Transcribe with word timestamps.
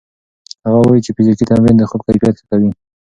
هغه 0.65 0.79
وايي 0.87 1.01
چې 1.05 1.11
فزیکي 1.15 1.45
تمرین 1.51 1.75
د 1.77 1.83
خوب 1.89 2.01
کیفیت 2.07 2.35
ښه 2.39 2.45
کوي. 2.49 2.69